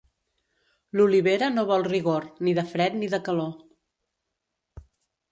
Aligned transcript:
L'olivera 0.99 1.49
no 1.57 1.65
vol 1.71 1.85
rigor, 1.87 2.25
ni 2.47 2.53
de 2.59 2.63
fred 2.71 2.97
ni 3.01 3.09
de 3.15 3.19
calor. 3.27 4.87